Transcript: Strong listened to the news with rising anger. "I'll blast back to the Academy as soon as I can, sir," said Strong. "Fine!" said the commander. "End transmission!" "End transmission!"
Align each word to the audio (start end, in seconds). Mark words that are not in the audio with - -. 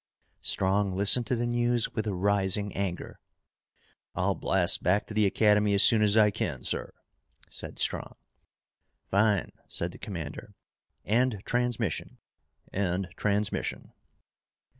Strong 0.41 0.93
listened 0.93 1.27
to 1.27 1.35
the 1.35 1.45
news 1.45 1.93
with 1.93 2.07
rising 2.07 2.75
anger. 2.75 3.19
"I'll 4.15 4.33
blast 4.33 4.81
back 4.81 5.05
to 5.05 5.13
the 5.13 5.27
Academy 5.27 5.75
as 5.75 5.83
soon 5.83 6.01
as 6.01 6.17
I 6.17 6.31
can, 6.31 6.63
sir," 6.63 6.91
said 7.51 7.77
Strong. 7.77 8.15
"Fine!" 9.11 9.51
said 9.67 9.91
the 9.91 9.99
commander. 9.99 10.55
"End 11.05 11.43
transmission!" 11.45 12.17
"End 12.73 13.09
transmission!" 13.15 13.91